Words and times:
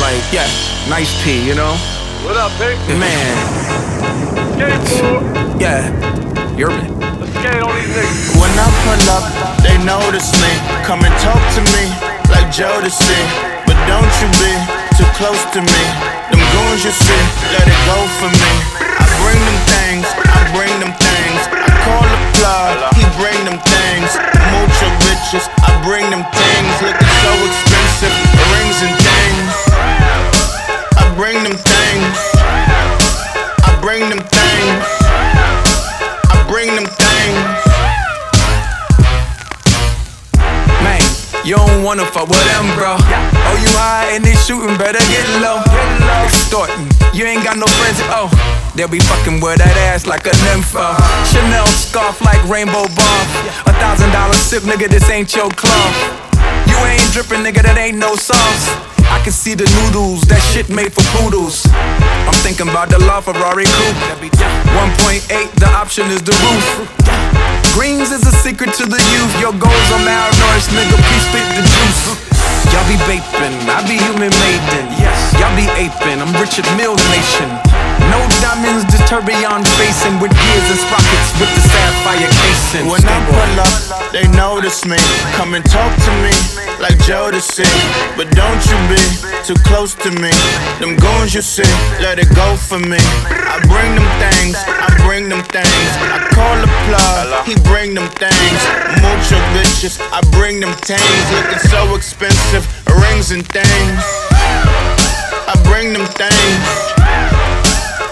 Like, 0.00 0.24
yeah, 0.32 0.48
nice 0.88 1.12
P, 1.22 1.44
you 1.46 1.54
know? 1.54 1.76
What 2.24 2.36
up? 2.36 2.50
Man, 2.98 3.36
Skateboard. 4.56 5.60
yeah. 5.60 5.86
You're 6.56 6.72
Let's 6.72 7.32
skate 7.36 7.60
on 7.62 7.72
these 7.76 7.88
niggas. 7.92 8.36
When 8.40 8.52
I 8.56 8.68
pull 8.84 9.00
up, 9.12 9.24
they 9.64 9.76
notice 9.84 10.32
me. 10.40 10.50
Come 10.84 11.04
and 11.04 11.14
talk 11.20 11.40
to 11.56 11.62
me 11.72 11.84
like 12.32 12.48
Jodeci. 12.52 13.20
But 13.68 13.76
don't 13.88 14.12
you 14.20 14.28
be 14.40 14.52
too 14.96 15.08
close 15.16 15.40
to 15.56 15.60
me. 15.64 15.82
Them 16.32 16.42
goons 16.52 16.84
you 16.84 16.92
see, 16.92 17.22
let 17.52 17.64
it 17.64 17.80
go 17.88 17.96
for 18.20 18.28
me. 18.28 18.52
I 18.80 19.04
bring 19.20 19.40
them 19.40 19.58
things, 19.68 20.04
I 20.08 20.40
bring 20.52 20.72
them 20.80 20.92
things. 20.96 21.40
I 21.48 21.72
call 21.84 22.04
the 22.04 22.20
plug, 22.36 22.76
things. 31.80 32.18
I 33.64 33.72
bring 33.80 34.04
them 34.12 34.20
things. 34.20 34.84
I 36.28 36.36
bring 36.48 36.70
them 36.76 36.88
things. 36.88 37.60
Man, 40.84 41.02
you 41.44 41.56
don't 41.56 41.82
wanna 41.82 42.04
fuck 42.04 42.28
with 42.28 42.44
them, 42.52 42.66
bro. 42.76 42.96
Oh, 42.96 43.56
you 43.64 43.70
high 43.76 44.12
and 44.12 44.24
they 44.24 44.34
shooting, 44.34 44.76
better 44.76 45.02
get 45.08 45.26
low. 45.40 45.60
Extorting, 46.24 46.88
you 47.16 47.24
ain't 47.24 47.44
got 47.44 47.56
no 47.56 47.66
friends. 47.80 47.98
Oh, 48.12 48.28
they'll 48.74 48.88
be 48.88 49.00
fucking 49.00 49.40
with 49.40 49.58
that 49.58 49.76
ass 49.90 50.06
like 50.06 50.26
a 50.26 50.34
nympho. 50.46 50.84
Chanel 51.32 51.66
scarf 51.66 52.20
like 52.20 52.42
rainbow 52.48 52.86
bar. 52.92 53.20
A 53.66 53.72
thousand 53.80 54.12
dollar 54.12 54.34
sip, 54.34 54.62
nigga, 54.64 54.88
this 54.88 55.08
ain't 55.10 55.34
your 55.34 55.50
cloth. 55.50 56.29
You 56.66 56.76
ain't 56.84 57.06
dripping, 57.12 57.40
nigga, 57.46 57.62
that 57.62 57.78
ain't 57.78 57.98
no 57.98 58.16
sauce. 58.16 58.64
I 59.10 59.18
can 59.24 59.32
see 59.32 59.54
the 59.54 59.66
noodles, 59.82 60.22
that 60.30 60.40
shit 60.54 60.70
made 60.70 60.94
for 60.94 61.02
poodles. 61.18 61.66
I'm 62.28 62.36
thinking 62.46 62.68
about 62.70 62.88
the 62.88 62.98
LaFerrari 63.02 63.66
coupe. 63.66 64.00
1.8, 64.72 65.50
the 65.58 65.68
option 65.74 66.06
is 66.10 66.22
the 66.22 66.32
roof. 66.46 66.66
Greens 67.74 68.10
is 68.10 68.26
a 68.26 68.34
secret 68.42 68.74
to 68.78 68.84
the 68.86 69.00
youth. 69.10 69.32
Your 69.42 69.52
goals 69.54 69.88
are 69.92 70.02
malnourished, 70.02 70.70
nigga. 70.74 70.94
Please 70.94 71.24
spit 71.26 71.46
the 71.58 71.64
juice. 71.66 72.02
Y'all 72.70 72.86
be 72.86 72.96
vaping, 73.10 73.54
I 73.66 73.82
be 73.86 73.98
human 73.98 74.30
maiden. 74.30 74.84
Yes, 74.98 75.34
y'all 75.38 75.54
be 75.58 75.66
aping. 75.74 76.22
I'm 76.22 76.32
Richard 76.40 76.66
Mills 76.78 77.02
Nation. 77.10 77.69
Just 79.10 79.26
facing 79.74 80.20
with 80.20 80.30
gears 80.30 80.70
and 80.70 80.78
sprockets 80.78 81.34
with 81.42 81.50
the 81.50 81.60
sapphire 81.66 82.30
casing. 82.30 82.86
When 82.86 83.02
I 83.02 83.18
pull 83.26 83.58
up, 83.58 84.12
they 84.12 84.22
notice 84.38 84.86
me. 84.86 84.96
Come 85.34 85.54
and 85.54 85.64
talk 85.66 85.90
to 86.06 86.12
me 86.22 86.30
like 86.78 86.94
Jodeci. 87.02 87.66
But 88.16 88.30
don't 88.38 88.62
you 88.70 88.78
be 88.86 89.02
too 89.42 89.58
close 89.66 89.94
to 90.06 90.10
me. 90.14 90.30
Them 90.78 90.94
goons 90.94 91.34
you 91.34 91.42
see, 91.42 91.66
let 91.98 92.20
it 92.20 92.30
go 92.36 92.54
for 92.54 92.78
me. 92.78 93.02
I 93.26 93.58
bring 93.66 93.98
them 93.98 94.06
things, 94.22 94.54
I 94.62 94.86
bring 95.02 95.28
them 95.28 95.42
things. 95.42 95.90
I 96.06 96.30
call 96.30 96.54
the 96.62 96.70
plug, 96.86 97.44
he 97.50 97.58
bring 97.66 97.94
them 97.94 98.08
things. 98.14 98.60
Mucho 99.02 99.42
bitches, 99.58 99.98
I 100.14 100.22
bring 100.38 100.60
them 100.60 100.72
things. 100.86 101.24
Looking 101.34 101.58
so 101.66 101.96
expensive, 101.96 102.62
rings 103.02 103.32
and 103.32 103.42
things. 103.42 104.02
I 105.50 105.58
bring 105.66 105.94
them 105.94 106.06
things. 106.14 107.39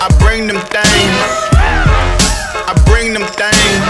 I 0.09 0.17
bring 0.25 0.49
them 0.49 0.57
things. 0.73 1.21
I 1.61 2.73
bring 2.89 3.13
them 3.13 3.29
things. 3.37 3.85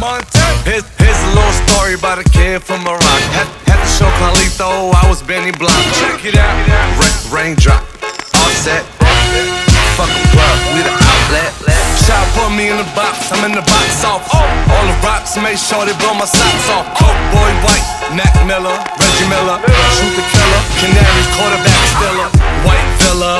Montana. 0.00 0.64
Here's, 0.64 0.86
here's 0.96 1.20
a 1.28 1.30
little 1.36 1.56
story 1.68 1.92
about 1.92 2.16
a 2.16 2.26
kid 2.32 2.64
from 2.64 2.80
Morocco. 2.88 3.04
Had, 3.36 3.48
had 3.68 3.76
to 3.84 3.90
show 3.92 4.08
Carlito 4.16 4.96
I 4.96 5.04
was 5.12 5.20
Benny 5.20 5.52
Blanco. 5.52 5.76
Check 6.00 6.24
it 6.24 6.40
out. 6.40 6.56
Ra- 6.96 7.36
raindrop, 7.36 7.84
offset. 8.32 8.84
Fuck 10.00 10.08
a 10.08 10.20
plug, 10.32 10.58
we 10.72 10.80
the 10.80 10.90
outlet. 10.90 11.52
Shot 12.00 12.24
put 12.32 12.50
me 12.56 12.72
in 12.72 12.80
the 12.80 12.88
box, 12.96 13.30
I'm 13.30 13.44
in 13.44 13.52
the 13.52 13.62
box 13.62 14.04
off. 14.08 14.24
Oh. 14.32 14.40
All 14.40 14.84
the 14.88 14.96
rocks 15.04 15.36
make 15.36 15.60
sure 15.60 15.84
they 15.84 15.94
blow 16.00 16.16
my 16.16 16.24
socks 16.24 16.68
off. 16.72 16.88
Coke 16.96 17.22
boy 17.30 17.50
white, 17.62 17.86
Mac 18.16 18.34
Miller, 18.48 18.74
Reggie 18.98 19.28
Miller, 19.28 19.60
shoot 19.94 20.12
the 20.16 20.24
killer, 20.32 20.60
Canaries 20.80 21.28
quarterback 21.36 21.73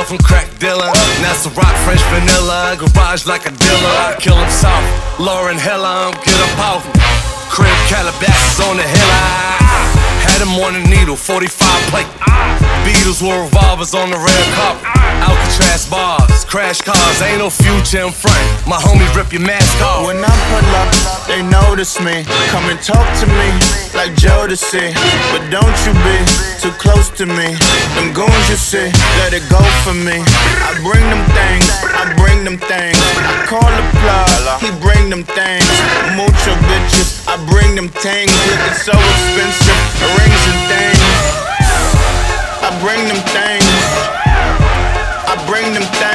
villa 0.05 0.17
from 0.17 0.17
crack 0.25 0.47
dealer. 0.59 0.91
That's 1.21 1.45
a 1.45 1.49
rock 1.49 1.75
French 1.85 2.01
vanilla, 2.13 2.77
garage 2.77 3.25
like 3.25 3.45
a 3.45 3.51
dealer. 3.51 4.15
Kill 4.19 4.37
him 4.37 4.49
soft, 4.49 4.85
Lauryn 5.17 5.59
Hiller, 5.59 6.11
get 6.23 6.39
up 6.41 6.59
off. 6.59 6.83
Crib 7.49 7.71
Calabasas 7.87 8.59
on 8.67 8.77
the 8.77 8.83
hill. 8.83 9.11
I 9.11 9.57
had 10.27 10.41
him 10.41 10.55
on 10.63 10.73
the 10.73 10.89
needle, 10.89 11.15
45 11.15 11.81
plate. 11.89 12.07
Beatles 12.85 13.21
with 13.21 13.53
revolvers 13.53 13.93
on 13.93 14.09
the 14.09 14.17
red 14.17 14.53
carpet. 14.55 14.94
Alcatraz 15.21 15.87
bars, 15.89 16.45
crash 16.45 16.81
cars, 16.81 17.21
ain't 17.21 17.39
no 17.39 17.49
future 17.49 18.03
in 18.03 18.11
front. 18.11 18.43
My 18.67 18.77
homie 18.77 19.07
rip 19.15 19.31
your 19.31 19.41
mask 19.41 19.81
off. 19.81 20.07
When 20.07 20.19
I 20.19 20.33
pull 20.51 20.67
up, 20.75 20.89
they 21.27 21.41
notice 21.43 21.99
me. 22.01 22.23
Come 22.51 22.65
and 22.67 22.79
talk 22.81 23.05
to 23.21 23.27
me 23.27 23.49
like 23.95 24.11
Jodeci. 24.17 24.91
But 25.31 25.43
don't 25.49 25.77
you 25.85 25.93
be 26.03 26.17
too 26.59 26.73
close 26.81 27.09
to 27.21 27.25
me. 27.25 27.55
Them 27.95 28.11
goons 28.13 28.47
you 28.49 28.57
see, 28.57 28.89
let 29.21 29.31
it 29.33 29.45
go 29.49 29.61
for 29.85 29.93
me. 29.93 30.17
I 30.65 30.73
bring 30.81 31.05
them 31.07 31.23
things, 31.31 31.69
I 31.93 32.09
bring 32.17 32.43
them 32.43 32.57
things. 32.57 32.97
I 32.97 33.45
call 33.45 33.69
the 33.69 33.85
plug, 34.01 34.61
he 34.61 34.69
bring 34.81 35.09
them 35.09 35.23
things. 35.23 35.69
Mucho 36.17 36.53
bitches, 36.67 37.27
I 37.27 37.37
bring 37.49 37.75
them 37.75 37.89
things. 37.89 38.33
Looking 38.49 38.77
so 38.81 38.95
expensive, 38.97 39.79
rings 40.17 40.43
and 40.49 40.61
things. 40.73 41.45
I 42.65 42.69
bring 42.81 43.07
them 43.07 43.21
things. 43.29 44.14
Bring 45.47 45.73
them 45.73 45.83
things. 45.83 46.14